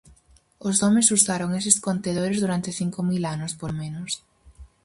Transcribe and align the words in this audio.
Os 0.67 0.75
homes 0.83 1.11
usaron 1.17 1.49
eses 1.59 1.77
contedores 1.87 2.41
durante 2.43 2.69
cinco 2.79 2.99
mil 3.09 3.23
anos, 3.35 3.51
polo 3.59 3.75
menos. 3.81 4.11